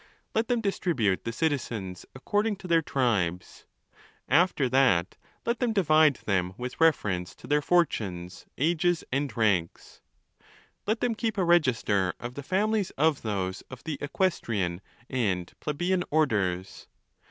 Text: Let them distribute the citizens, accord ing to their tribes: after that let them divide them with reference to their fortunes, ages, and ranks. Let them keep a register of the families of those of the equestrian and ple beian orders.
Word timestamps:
Let 0.33 0.47
them 0.47 0.61
distribute 0.61 1.25
the 1.25 1.31
citizens, 1.31 2.07
accord 2.15 2.47
ing 2.47 2.55
to 2.55 2.67
their 2.67 2.81
tribes: 2.81 3.65
after 4.27 4.67
that 4.67 5.15
let 5.45 5.59
them 5.59 5.73
divide 5.73 6.15
them 6.25 6.55
with 6.57 6.81
reference 6.81 7.35
to 7.35 7.45
their 7.45 7.61
fortunes, 7.61 8.47
ages, 8.57 9.03
and 9.11 9.37
ranks. 9.37 10.01
Let 10.87 11.01
them 11.01 11.13
keep 11.13 11.37
a 11.37 11.45
register 11.45 12.15
of 12.19 12.33
the 12.33 12.41
families 12.41 12.89
of 12.97 13.21
those 13.21 13.61
of 13.69 13.83
the 13.83 13.99
equestrian 14.01 14.81
and 15.07 15.53
ple 15.59 15.75
beian 15.75 16.03
orders. 16.09 16.87